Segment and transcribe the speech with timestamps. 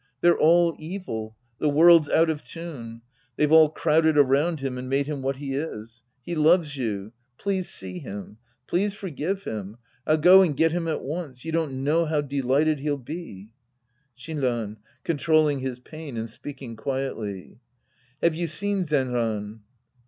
[0.21, 1.35] They're all evil.
[1.59, 3.03] The world's out of tune.
[3.35, 6.01] They've all crowded around him and made him what he is.
[6.23, 7.11] He loves you.
[7.37, 8.39] Please see him.
[8.65, 9.77] Please for give him.
[10.07, 11.45] I'll go and get him at once.
[11.45, 13.51] You don't know how delighted he'll be.
[14.17, 17.59] Shinran {controlling his pain and speaking quietly).
[18.23, 19.59] Have you seen Zenran